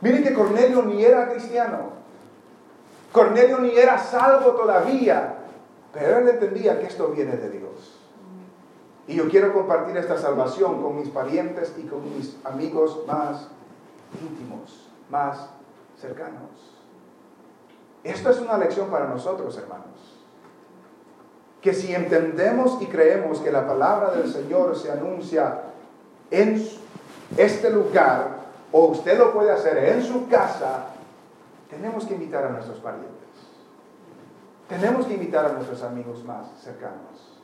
[0.00, 1.96] Miren que Cornelio ni era cristiano.
[3.12, 5.34] Cornelio ni era salvo todavía.
[5.92, 7.98] Pero él entendía que esto viene de Dios.
[9.08, 13.48] Y yo quiero compartir esta salvación con mis parientes y con mis amigos más
[14.20, 15.48] íntimos, más
[16.00, 16.50] cercanos.
[18.04, 19.86] Esto es una lección para nosotros, hermanos.
[21.60, 25.62] Que si entendemos y creemos que la palabra del Señor se anuncia
[26.30, 26.66] en
[27.36, 28.28] este lugar,
[28.72, 30.86] o usted lo puede hacer en su casa,
[31.70, 33.12] tenemos que invitar a nuestros parientes.
[34.68, 37.40] Tenemos que invitar a nuestros amigos más cercanos.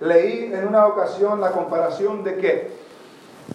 [0.00, 2.72] Leí en una ocasión la comparación de que,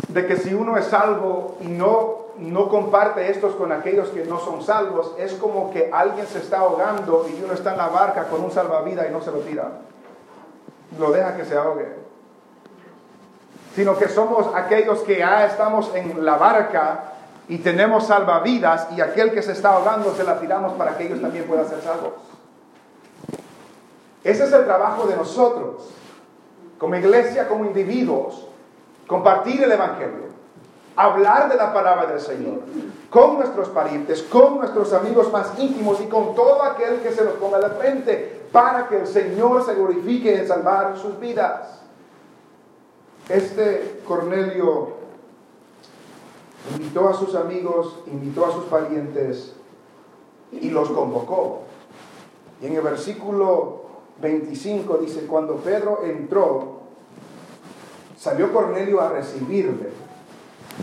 [0.10, 4.40] de que si uno es salvo y no, no comparte estos con aquellos que no
[4.40, 8.28] son salvos, es como que alguien se está ahogando y uno está en la barca
[8.28, 9.72] con un salvavidas y no se lo tira.
[11.00, 12.05] Lo deja que se ahogue
[13.76, 17.12] sino que somos aquellos que ya estamos en la barca
[17.48, 21.22] y tenemos salvavidas y aquel que se está ahogando se la tiramos para que ellos
[21.22, 22.14] también puedan ser salvos.
[24.24, 25.90] Ese es el trabajo de nosotros,
[26.80, 28.48] como iglesia, como individuos,
[29.06, 30.26] compartir el Evangelio,
[30.96, 32.62] hablar de la palabra del Señor
[33.10, 37.34] con nuestros parientes, con nuestros amigos más íntimos y con todo aquel que se nos
[37.34, 41.85] ponga de frente para que el Señor se glorifique en salvar sus vidas.
[43.30, 44.96] Este Cornelio
[46.72, 49.54] invitó a sus amigos, invitó a sus parientes
[50.52, 51.62] y los convocó.
[52.62, 53.86] Y en el versículo
[54.22, 56.82] 25 dice, cuando Pedro entró,
[58.18, 59.90] salió Cornelio a recibirle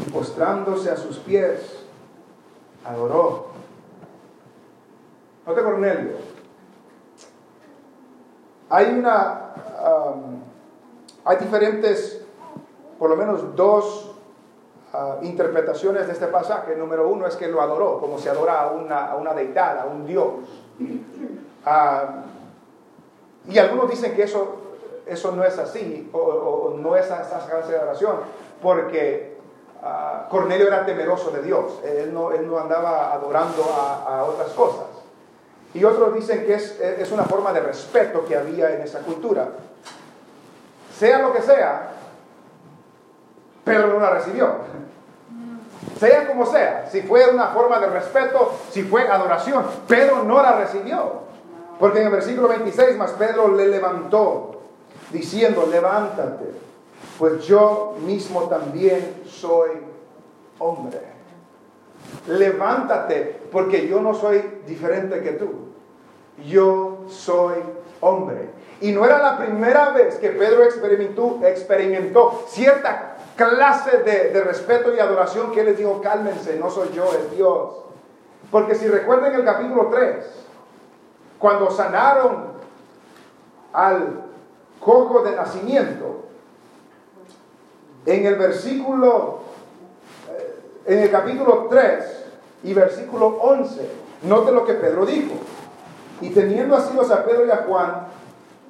[0.05, 1.85] y postrándose a sus pies,
[2.85, 3.47] adoró.
[5.47, 6.33] Nota Cornelio.
[8.69, 9.53] Hay una,
[11.25, 12.23] hay diferentes
[13.03, 14.12] por lo menos dos
[14.93, 16.77] ah, interpretaciones de este pasaje.
[16.77, 19.87] Número uno es que lo adoró, como se adora a una, a una deidad, a
[19.87, 20.35] un dios.
[21.67, 22.23] Ah,
[23.49, 24.55] y algunos dicen que eso,
[25.05, 28.19] eso no es así, o, no es esa clase de adoración,
[28.62, 29.37] porque
[29.83, 34.87] ah, Cornelio era temeroso de Dios, él no, él no andaba adorando a, otras cosas.
[35.75, 39.49] Y otros dicen que es, es una forma de respeto que había en esa cultura.
[40.97, 41.93] Sea lo que sea,
[43.64, 44.48] Pedro no la recibió.
[45.98, 50.57] Sea como sea, si fue una forma de respeto, si fue adoración, Pedro no la
[50.57, 51.22] recibió.
[51.79, 54.62] Porque en el versículo 26 más Pedro le levantó
[55.11, 56.44] diciendo, levántate,
[57.18, 59.70] pues yo mismo también soy
[60.59, 61.01] hombre.
[62.29, 65.72] Levántate, porque yo no soy diferente que tú.
[66.48, 67.57] yo soy
[68.01, 68.51] hombre.
[68.81, 74.95] Y no era la primera vez que Pedro experimentó, experimentó cierta clase de, de, respeto
[74.95, 77.75] y adoración que les dijo, cálmense, no soy yo, es Dios.
[78.51, 80.25] Porque si recuerdan el capítulo 3,
[81.38, 82.53] cuando sanaron
[83.73, 84.23] al
[84.81, 86.23] cojo de nacimiento,
[88.07, 89.40] en el versículo,
[90.31, 92.25] eh, en el capítulo 3
[92.64, 93.90] y versículo 11,
[94.23, 95.35] note lo que Pedro dijo.
[96.21, 98.07] Y teniendo asilos a Pedro y a Juan,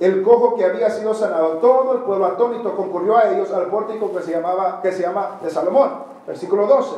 [0.00, 4.12] el cojo que había sido sanado, todo el pueblo atónito concurrió a ellos al pórtico
[4.12, 5.90] que se, llamaba, que se llama de Salomón.
[6.26, 6.96] Versículo 12.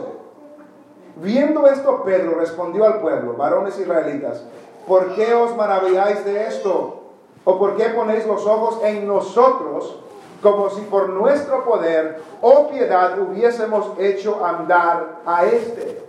[1.17, 4.45] Viendo esto, Pedro respondió al pueblo, varones israelitas,
[4.87, 7.01] ¿por qué os maravilláis de esto?
[7.45, 10.01] ¿O por qué ponéis los ojos en nosotros
[10.43, 16.05] como si por nuestro poder o piedad hubiésemos hecho andar a este?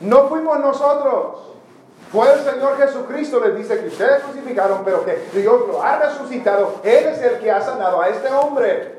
[0.00, 1.54] No fuimos nosotros.
[2.14, 6.76] Fue el Señor Jesucristo, les dice que ustedes crucificaron, pero que Dios lo ha resucitado.
[6.84, 8.94] Él es el que ha sanado a este hombre.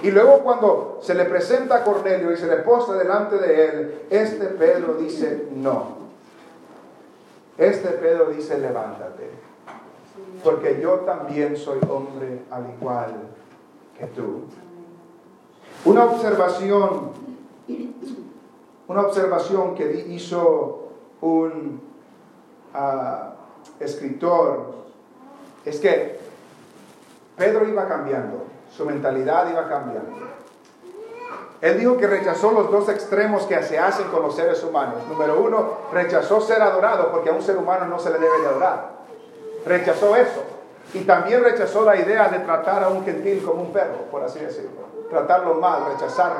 [0.00, 4.02] Y luego cuando se le presenta a Cornelio y se le posta delante de él,
[4.10, 5.96] este Pedro dice, no.
[7.58, 9.28] Este Pedro dice, levántate,
[10.44, 13.12] porque yo también soy hombre al igual
[13.98, 14.42] que tú.
[15.84, 17.10] Una observación,
[18.86, 21.85] una observación que hizo un
[23.80, 24.74] escritor
[25.64, 26.18] es que
[27.36, 30.26] Pedro iba cambiando, su mentalidad iba cambiando.
[31.60, 35.06] Él dijo que rechazó los dos extremos que se hacen con los seres humanos.
[35.08, 38.46] Número uno, rechazó ser adorado porque a un ser humano no se le debe de
[38.46, 38.90] adorar.
[39.64, 40.44] Rechazó eso.
[40.94, 44.38] Y también rechazó la idea de tratar a un gentil como un perro, por así
[44.38, 44.82] decirlo.
[45.10, 46.36] Tratarlo mal, rechazarlo.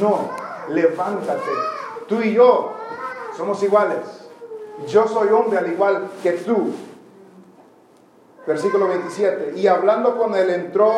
[0.00, 0.30] No,
[0.68, 1.50] levántate.
[2.06, 2.72] Tú y yo
[3.36, 4.19] somos iguales.
[4.86, 6.72] Yo soy hombre al igual que tú.
[8.46, 9.52] Versículo 27.
[9.56, 10.92] Y hablando con él entró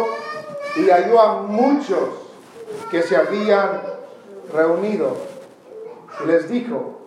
[0.76, 2.00] y halló a muchos
[2.90, 3.82] que se habían
[4.52, 5.16] reunido.
[6.26, 7.00] Les dijo,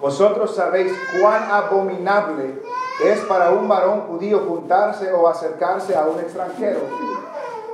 [0.00, 2.62] vosotros sabéis cuán abominable
[3.02, 6.80] es para un varón judío juntarse o acercarse a un extranjero.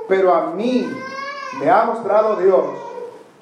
[0.07, 0.91] Pero a mí
[1.59, 2.63] me ha mostrado Dios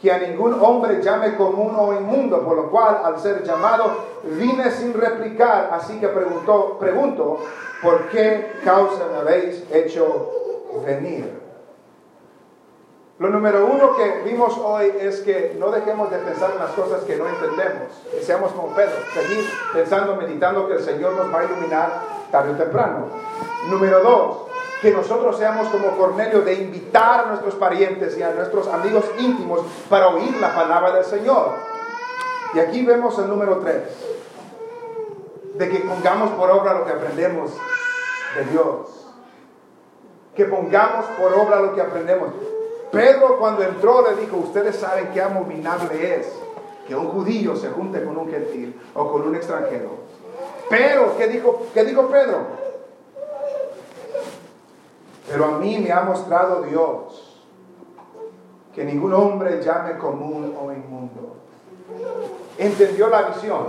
[0.02, 3.92] que a ningún hombre llame común o inmundo, por lo cual al ser llamado
[4.24, 7.40] vine sin replicar, así que preguntó, pregunto,
[7.82, 10.32] ¿por qué causa me habéis hecho
[10.86, 11.40] venir?
[13.20, 17.02] Lo número uno que vimos hoy es que no dejemos de pensar en las cosas
[17.04, 21.42] que no entendemos, que seamos como Pedro, seguir pensando, meditando que el Señor nos va
[21.42, 23.08] a iluminar tarde o temprano.
[23.70, 24.49] Número dos,
[24.82, 29.62] que nosotros seamos como Cornelio de invitar a nuestros parientes y a nuestros amigos íntimos
[29.90, 31.54] para oír la palabra del Señor.
[32.54, 33.84] Y aquí vemos el número tres,
[35.56, 37.52] de que pongamos por obra lo que aprendemos
[38.36, 39.08] de Dios.
[40.36, 42.30] Que pongamos por obra lo que aprendemos.
[42.92, 46.32] Pedro cuando entró le dijo, ustedes saben qué abominable es
[46.88, 49.90] que un judío se junte con un gentil o con un extranjero.
[50.70, 52.69] Pero, ¿qué dijo, qué dijo Pedro?
[55.30, 57.30] Pero a mí me ha mostrado Dios
[58.74, 61.36] que ningún hombre llame común o inmundo.
[62.58, 63.68] Entendió la visión.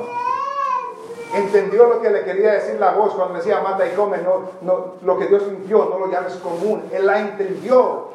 [1.35, 4.18] Entendió lo que le quería decir la voz cuando decía mata y come.
[4.62, 6.85] No, lo que Dios limpió, no lo llames común.
[6.92, 8.11] Él la entendió.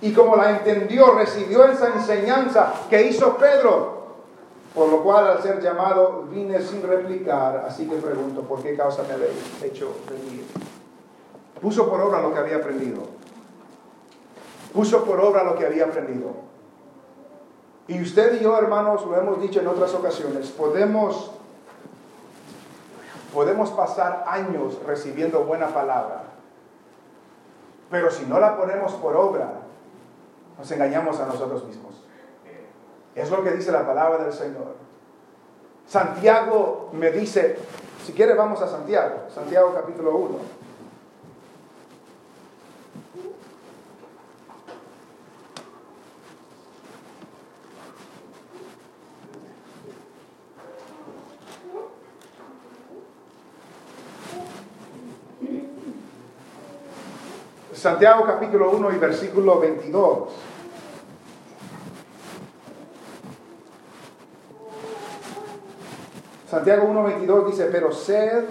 [0.00, 4.04] Y como la entendió, recibió esa enseñanza que hizo Pedro.
[4.74, 7.64] Por lo cual, al ser llamado, vine sin replicar.
[7.66, 10.44] Así que pregunto, ¿por qué causa me habéis hecho venir?
[11.64, 13.04] Puso por obra lo que había aprendido.
[14.74, 16.32] Puso por obra lo que había aprendido.
[17.88, 21.30] Y usted y yo, hermanos, lo hemos dicho en otras ocasiones, podemos,
[23.32, 26.24] podemos pasar años recibiendo buena palabra.
[27.90, 29.50] Pero si no la ponemos por obra,
[30.58, 31.94] nos engañamos a nosotros mismos.
[33.14, 34.74] Es lo que dice la palabra del Señor.
[35.88, 37.56] Santiago me dice,
[38.04, 40.63] si quiere vamos a Santiago, Santiago capítulo 1.
[57.74, 60.28] Santiago capítulo 1 y versículo 22.
[66.48, 68.44] Santiago 1, 22 dice, pero sed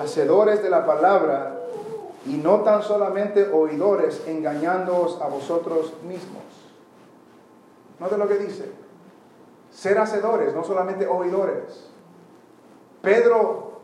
[0.00, 1.58] hacedores de la palabra
[2.24, 6.44] y no tan solamente oidores, engañándoos a vosotros mismos.
[7.98, 8.70] Note lo que dice.
[9.72, 11.90] Ser hacedores, no solamente oidores.
[13.02, 13.80] Pedro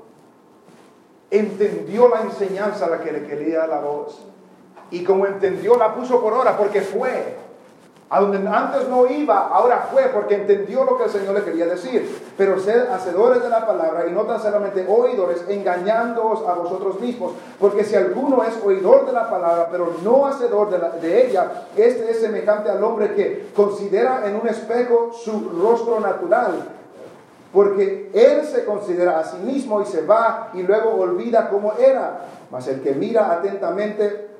[1.31, 4.25] entendió la enseñanza a la que le quería la voz.
[4.93, 7.41] Y como entendió, la puso por hora porque fue.
[8.11, 11.65] A donde antes no iba, ahora fue porque entendió lo que el Señor le quería
[11.65, 12.31] decir.
[12.37, 17.33] Pero sed hacedores de la palabra y no tan solamente oidores, engañándoos a vosotros mismos.
[17.59, 22.11] Porque si alguno es oidor de la palabra, pero no hacedor de, de ella, este
[22.11, 26.69] es semejante al hombre que considera en un espejo su rostro natural.
[27.51, 32.27] Porque él se considera a sí mismo y se va y luego olvida cómo era.
[32.51, 34.32] Mas el que mira atentamente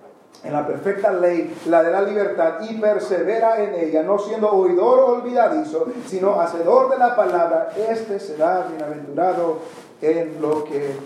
[0.45, 4.99] en la perfecta ley, la de la libertad, y persevera en ella, no siendo oidor
[4.99, 9.59] o olvidadizo, sino hacedor de la palabra, este será bienaventurado
[10.01, 10.97] en lo que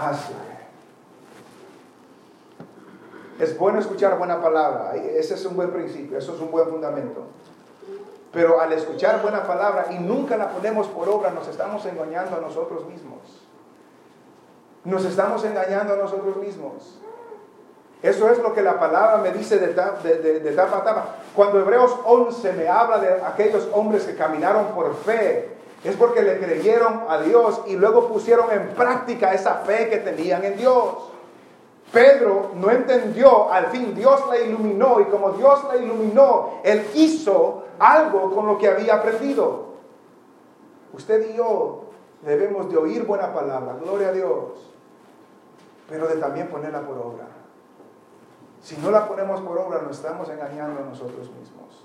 [0.00, 0.32] hace.
[3.38, 7.26] Es bueno escuchar buena palabra, ese es un buen principio, eso es un buen fundamento.
[8.32, 12.40] Pero al escuchar buena palabra y nunca la ponemos por obra, nos estamos engañando a
[12.40, 13.20] nosotros mismos.
[14.84, 16.98] Nos estamos engañando a nosotros mismos.
[18.04, 21.06] Eso es lo que la palabra me dice de, tapa a tapa.
[21.34, 25.48] Cuando Hebreos 11 me habla de aquellos hombres que caminaron por fe,
[25.82, 30.44] es porque le creyeron a Dios y luego pusieron en práctica esa fe que tenían
[30.44, 30.96] en Dios.
[31.94, 37.64] Pedro no entendió, al fin Dios le iluminó y como Dios le iluminó, él hizo
[37.78, 39.64] algo con lo que había aprendido.
[40.92, 41.84] Usted y yo
[42.20, 44.72] debemos de oír buena palabra, gloria a Dios,
[45.88, 47.33] pero de también ponerla por obra.
[48.64, 51.84] Si no la ponemos por obra, nos estamos engañando a nosotros mismos.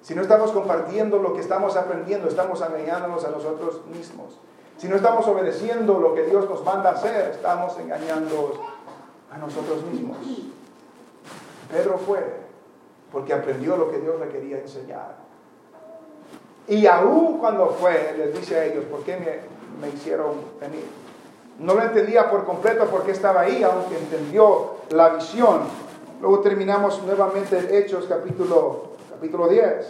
[0.00, 4.38] Si no estamos compartiendo lo que estamos aprendiendo, estamos engañándonos a nosotros mismos.
[4.78, 8.62] Si no estamos obedeciendo lo que Dios nos manda hacer, estamos engañando
[9.32, 10.18] a nosotros mismos.
[11.68, 12.22] Pedro fue
[13.10, 15.16] porque aprendió lo que Dios le quería enseñar.
[16.68, 20.86] Y aún cuando fue, les dice a ellos, ¿por qué me, me hicieron venir?
[21.58, 25.62] No lo entendía por completo porque estaba ahí, aunque entendió la visión
[26.20, 29.86] Luego terminamos nuevamente Hechos capítulo, capítulo 10,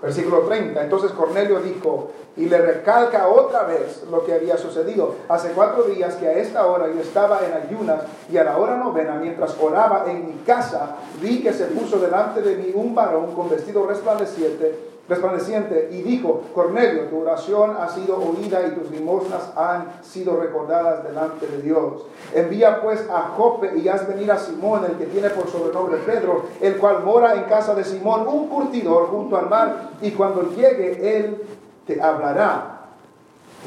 [0.00, 0.82] versículo 30.
[0.82, 5.16] Entonces Cornelio dijo, y le recalca otra vez lo que había sucedido.
[5.28, 8.76] Hace cuatro días que a esta hora yo estaba en ayunas y a la hora
[8.76, 13.34] novena, mientras oraba en mi casa, vi que se puso delante de mí un varón
[13.34, 19.50] con vestido resplandeciente resplandeciente y dijo, Cornelio, tu oración ha sido oída y tus limosnas
[19.56, 22.04] han sido recordadas delante de Dios.
[22.34, 26.44] Envía pues a Jope y haz venir a Simón, el que tiene por sobrenombre Pedro,
[26.60, 31.16] el cual mora en casa de Simón, un curtidor junto al mar, y cuando llegue
[31.16, 31.42] él
[31.86, 32.80] te hablará.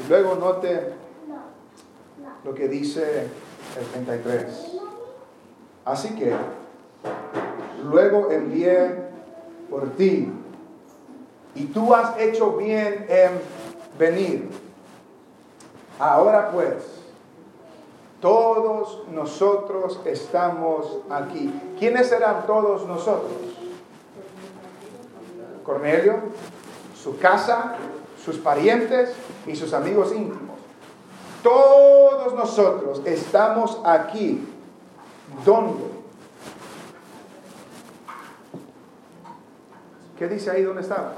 [0.04, 0.92] Y luego note
[2.44, 3.26] lo que dice
[3.78, 4.78] el 33.
[5.84, 6.32] Así que
[7.82, 8.94] luego envié
[9.68, 10.30] por ti
[11.54, 13.40] y tú has hecho bien en
[13.98, 14.50] venir.
[15.98, 16.84] Ahora pues,
[18.20, 21.52] todos nosotros estamos aquí.
[21.78, 23.32] ¿Quiénes serán todos nosotros?
[25.64, 26.20] Cornelio,
[27.00, 27.76] su casa,
[28.24, 29.12] sus parientes
[29.46, 30.56] y sus amigos íntimos.
[31.42, 34.48] Todos nosotros estamos aquí.
[35.44, 35.84] ¿Dónde?
[40.16, 41.14] ¿Qué dice ahí dónde estaba?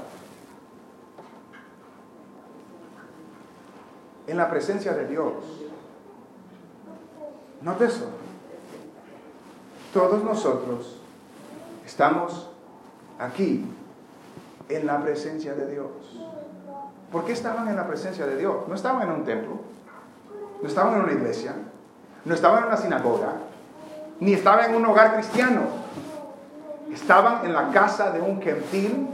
[4.27, 5.33] En la presencia de Dios.
[7.61, 8.09] ¿No eso?
[9.93, 10.97] Todos nosotros
[11.85, 12.49] estamos
[13.19, 13.65] aquí
[14.69, 15.89] en la presencia de Dios.
[17.11, 18.67] ¿Por qué estaban en la presencia de Dios?
[18.67, 19.59] No estaban en un templo,
[20.61, 21.55] no estaban en una iglesia,
[22.25, 23.33] no estaban en una sinagoga,
[24.19, 25.61] ni estaban en un hogar cristiano.
[26.91, 29.07] Estaban en la casa de un gentil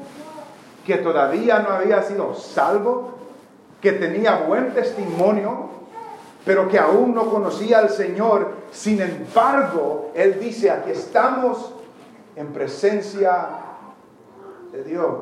[0.86, 3.21] que todavía no había sido salvo
[3.82, 5.70] que tenía buen testimonio,
[6.46, 8.52] pero que aún no conocía al Señor.
[8.72, 11.74] Sin embargo, Él dice, aquí estamos
[12.36, 13.50] en presencia
[14.72, 15.16] de Dios.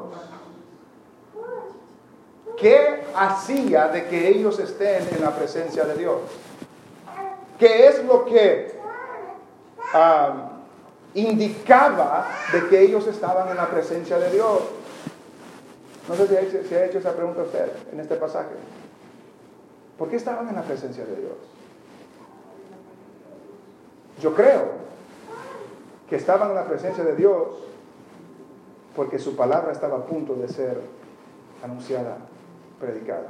[2.57, 6.19] ¿Qué hacía de que ellos estén en la presencia de Dios?
[7.57, 8.77] ¿Qué es lo que
[9.93, 10.51] ah,
[11.13, 14.59] indicaba de que ellos estaban en la presencia de Dios?
[16.09, 18.55] No sé si, se ha hecho esa pregunta usted en este pasaje.
[19.95, 21.37] ¿Por qué estaban en la presencia de Dios?
[24.19, 24.71] Yo creo
[26.09, 27.47] que estaban en la presencia de Dios
[28.95, 30.81] porque su palabra estaba a punto de ser
[31.63, 32.17] anunciada,
[32.79, 33.29] predicada.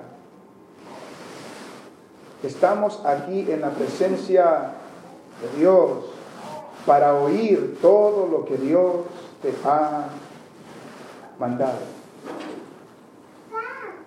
[2.42, 4.72] Estamos aquí en la presencia
[5.42, 6.06] de Dios
[6.86, 9.02] para oír todo lo que Dios
[9.42, 10.06] te ha
[11.38, 11.99] mandado.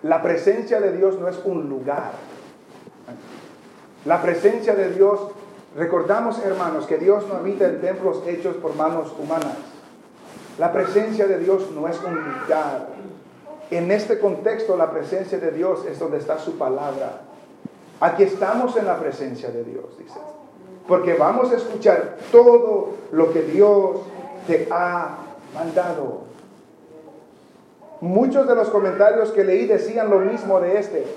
[0.03, 2.11] La presencia de Dios no es un lugar.
[4.03, 5.19] La presencia de Dios,
[5.77, 9.55] recordamos hermanos que Dios no habita en templos hechos por manos humanas.
[10.59, 12.89] La presencia de Dios no es un lugar.
[13.71, 17.21] En este contexto la presencia de Dios es donde está su palabra.
[18.01, 20.19] Aquí estamos en la presencia de Dios, dice.
[20.85, 24.01] Porque vamos a escuchar todo lo que Dios
[24.47, 25.15] te ha
[25.55, 26.32] mandado.
[28.03, 31.07] Muchos de los comentarios que leí decían lo mismo de este.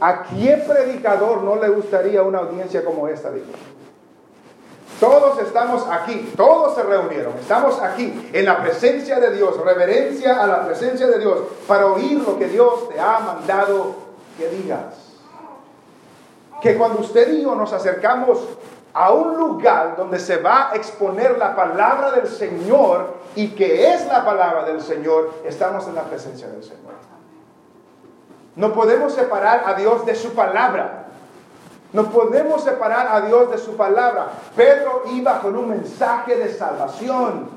[0.00, 3.30] ¿A qué predicador no le gustaría una audiencia como esta?
[4.98, 10.48] Todos estamos aquí, todos se reunieron, estamos aquí en la presencia de Dios, reverencia a
[10.48, 13.94] la presencia de Dios, para oír lo que Dios te ha mandado
[14.36, 14.92] que digas.
[16.60, 18.40] Que cuando usted y yo nos acercamos
[18.96, 24.06] a un lugar donde se va a exponer la palabra del Señor y que es
[24.06, 26.94] la palabra del Señor, estamos en la presencia del Señor.
[28.54, 31.08] No podemos separar a Dios de su palabra.
[31.92, 34.28] No podemos separar a Dios de su palabra.
[34.56, 37.50] Pedro iba con un mensaje de salvación.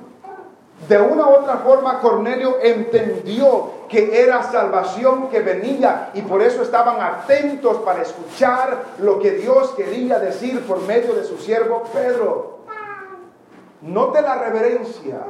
[0.87, 6.61] De una u otra forma, Cornelio entendió que era salvación que venía y por eso
[6.61, 12.59] estaban atentos para escuchar lo que Dios quería decir por medio de su siervo Pedro.
[13.81, 15.21] Note la reverencia,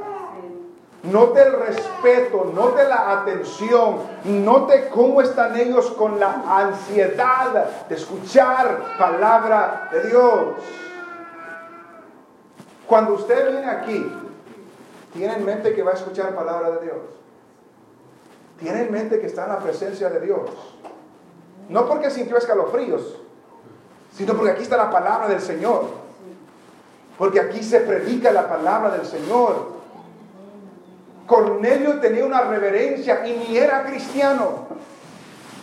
[1.03, 8.97] note el respeto, note la atención, note cómo están ellos con la ansiedad de escuchar
[8.97, 10.41] palabra de Dios.
[12.87, 14.28] Cuando usted viene aquí,
[15.13, 16.97] tiene en mente que va a escuchar palabra de Dios.
[18.59, 20.49] Tiene en mente que está en la presencia de Dios.
[21.69, 23.15] No porque sintió escalofríos,
[24.15, 25.85] sino porque aquí está la palabra del Señor.
[27.17, 29.79] Porque aquí se predica la palabra del Señor.
[31.25, 34.67] Cornelio tenía una reverencia y ni era cristiano.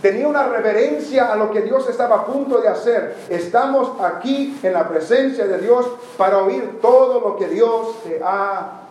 [0.01, 3.16] Tenía una reverencia a lo que Dios estaba a punto de hacer.
[3.28, 5.86] Estamos aquí en la presencia de Dios
[6.16, 8.86] para oír todo lo que Dios te ha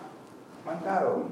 [0.65, 1.23] mandado.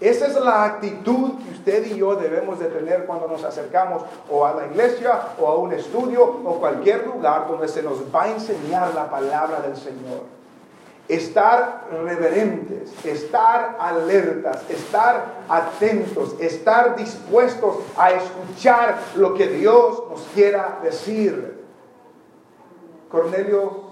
[0.00, 4.46] Esa es la actitud que usted y yo debemos de tener cuando nos acercamos o
[4.46, 8.30] a la iglesia o a un estudio o cualquier lugar donde se nos va a
[8.30, 10.22] enseñar la palabra del Señor.
[11.08, 20.78] Estar reverentes, estar alertas, estar atentos, estar dispuestos a escuchar lo que Dios nos quiera
[20.82, 21.64] decir.
[23.10, 23.84] Cornelio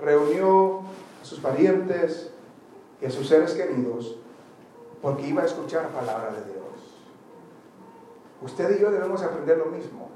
[0.00, 0.82] reunió
[1.20, 2.31] a sus parientes,
[3.02, 4.16] y a sus seres queridos
[5.02, 6.62] porque iba a escuchar palabra de Dios.
[8.40, 10.08] Usted y yo debemos aprender lo mismo.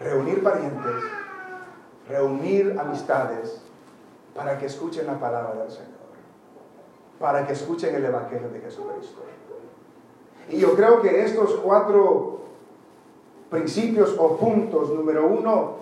[0.00, 1.04] Reunir parientes,
[2.08, 3.62] reunir amistades
[4.34, 5.86] para que escuchen la palabra del Señor,
[7.18, 9.22] para que escuchen el Evangelio de Jesucristo.
[10.50, 12.40] Y yo creo que estos cuatro
[13.48, 15.76] principios o puntos, número uno,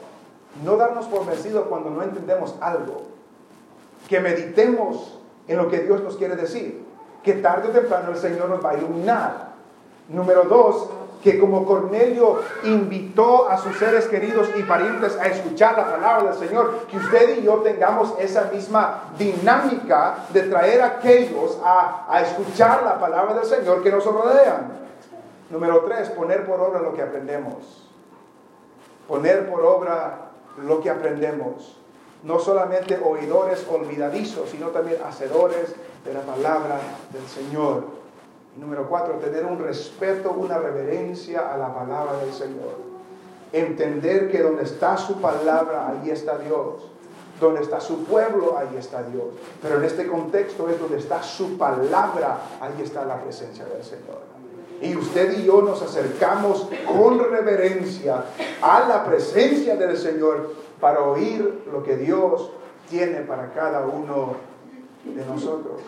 [0.63, 3.03] no darnos por vencidos cuando no entendemos algo,
[4.09, 5.19] que meditemos
[5.49, 6.85] en lo que Dios nos quiere decir.
[7.23, 9.55] Que tarde o temprano el Señor nos va a iluminar.
[10.09, 10.91] Número dos,
[11.23, 16.49] que como Cornelio invitó a sus seres queridos y parientes a escuchar la palabra del
[16.49, 22.21] Señor, que usted y yo tengamos esa misma dinámica de traer a aquellos a, a
[22.21, 24.85] escuchar la palabra del Señor que nos rodean.
[25.49, 27.89] Número tres, poner por obra lo que aprendemos.
[29.09, 31.79] Poner por obra lo que aprendemos
[32.25, 36.81] no solamente oidores olvidadizos, sino también hacedores de la palabra
[37.13, 37.85] del Señor.
[38.57, 42.95] número cuatro, tener un respeto, una reverencia a la palabra del Señor.
[43.53, 46.91] Entender que donde está su palabra, ahí está Dios.
[47.41, 49.27] Donde está su pueblo, ahí está Dios.
[49.61, 54.35] Pero en este contexto es donde está su palabra, ahí está la presencia del Señor.
[54.81, 58.25] Y usted y yo nos acercamos con reverencia
[58.63, 62.51] a la presencia del Señor para oír lo que Dios
[62.89, 64.35] tiene para cada uno
[65.05, 65.81] de nosotros.